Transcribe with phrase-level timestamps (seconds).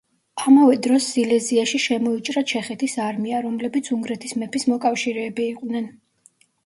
[0.43, 5.91] ამავე დროს სილეზიაში შემოიჭრა ჩეხეთის არმია, რომლებიც უნგრეთის მეფის მოკავშირეები იყვნენ.